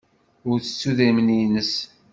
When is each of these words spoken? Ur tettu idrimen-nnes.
Ur 0.49 0.57
tettu 0.59 0.89
idrimen-nnes. 0.93 1.73